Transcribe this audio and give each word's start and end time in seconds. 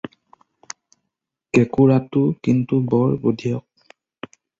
কেঁকোৰাটো 1.57 2.23
কিন্তু 2.47 2.79
বৰ 2.95 3.13
বুধিয়ক। 3.27 4.35